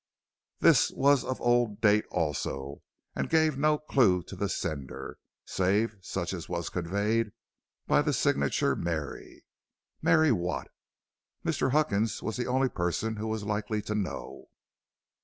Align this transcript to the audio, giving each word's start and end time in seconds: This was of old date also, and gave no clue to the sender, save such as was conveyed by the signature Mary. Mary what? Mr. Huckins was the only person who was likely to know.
This 0.61 0.89
was 0.89 1.23
of 1.23 1.39
old 1.41 1.79
date 1.79 2.07
also, 2.09 2.81
and 3.15 3.29
gave 3.29 3.55
no 3.55 3.77
clue 3.77 4.23
to 4.23 4.35
the 4.35 4.49
sender, 4.49 5.19
save 5.45 5.95
such 6.01 6.33
as 6.33 6.49
was 6.49 6.69
conveyed 6.69 7.29
by 7.85 8.01
the 8.01 8.11
signature 8.11 8.75
Mary. 8.75 9.45
Mary 10.01 10.31
what? 10.31 10.69
Mr. 11.45 11.69
Huckins 11.69 12.23
was 12.23 12.35
the 12.35 12.47
only 12.47 12.67
person 12.67 13.17
who 13.17 13.27
was 13.27 13.43
likely 13.43 13.79
to 13.83 13.93
know. 13.93 14.49